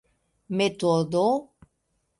[0.57, 1.27] metodo